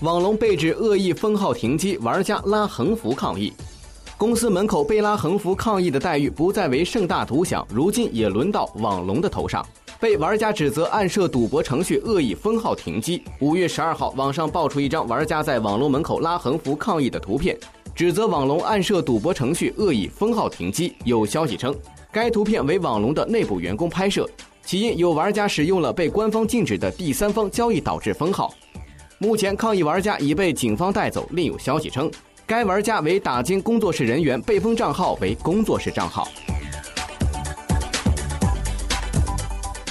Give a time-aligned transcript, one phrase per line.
[0.00, 3.52] 网龙被指恶意封号停机，玩家拉横幅抗议。
[4.16, 9.62] 公司门口被拉横幅抗议的待遇不再为盛大独享，如今也轮到网龙的头上。
[10.00, 13.22] 被玩家指责暗设赌博程序，恶意封号停机。
[13.40, 17.54] 五月十二号，网上爆出一张玩家在网龙门口拉横幅抗议的图片，
[17.94, 20.94] 指责网龙暗设赌博程序，恶意封号停机。
[21.04, 21.76] 有消息称，
[22.10, 24.26] 该图片为网龙的内部员工拍摄，
[24.64, 28.50] 起因有玩家使用了被官方禁止的第三方交易导致封号。
[29.22, 31.28] 目前，抗议玩家已被警方带走。
[31.32, 32.10] 另有消息称，
[32.46, 36.26] 该玩家为打金工作室人员，被封账号为工作室账号。